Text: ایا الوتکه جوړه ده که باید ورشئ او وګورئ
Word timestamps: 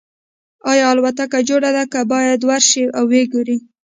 ایا 0.71 0.85
الوتکه 0.91 1.39
جوړه 1.49 1.69
ده 1.75 1.83
که 1.91 2.01
باید 2.11 2.39
ورشئ 2.49 2.83
او 2.97 3.03
وګورئ 3.13 3.57